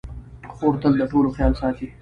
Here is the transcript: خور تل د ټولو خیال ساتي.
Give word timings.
خور 0.55 0.73
تل 0.81 0.93
د 0.99 1.03
ټولو 1.11 1.29
خیال 1.35 1.53
ساتي. 1.61 1.85